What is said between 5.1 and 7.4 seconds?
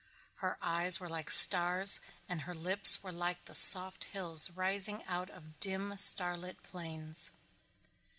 of dim, star lit plains.